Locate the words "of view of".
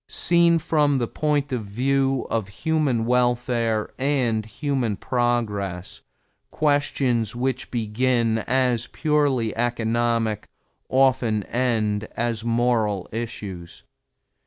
1.51-2.47